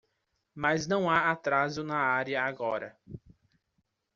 Mas 0.55 0.87
não 0.87 1.07
há 1.07 1.29
atraso 1.29 1.83
na 1.83 1.95
área 1.97 2.41
agora. 2.41 2.97